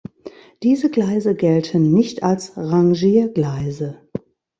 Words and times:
Diese 0.63 0.89
Gleise 0.89 1.35
gelten 1.35 1.91
nicht 1.91 2.23
als 2.23 2.57
Rangiergleise. 2.57 3.99